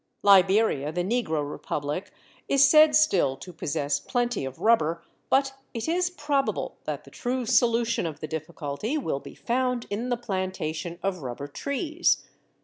[0.23, 2.11] Liberia, the Negro Republic,
[2.49, 7.45] is said still to possess plenty of rubber; but it is probable that the true
[7.45, 12.25] solution of the difficulty will be found in the plantation of rubber trees.